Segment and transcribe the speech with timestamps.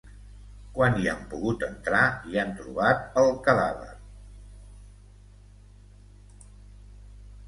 [0.75, 1.99] Quan hi han pogut entrar,
[2.29, 3.93] hi han trobat el cadàver.